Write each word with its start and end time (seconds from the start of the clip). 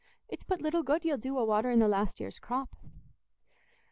It's 0.27 0.43
but 0.43 0.63
little 0.63 0.81
good 0.81 1.05
you'll 1.05 1.19
do 1.19 1.37
a 1.37 1.45
watering 1.45 1.77
the 1.77 1.87
last 1.87 2.19
year's 2.19 2.39
crop." 2.39 2.75